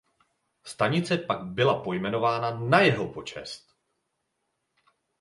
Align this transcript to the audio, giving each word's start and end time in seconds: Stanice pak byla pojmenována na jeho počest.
Stanice 0.63 1.17
pak 1.17 1.43
byla 1.43 1.81
pojmenována 1.83 2.59
na 2.59 2.79
jeho 2.79 3.07
počest. 3.07 3.75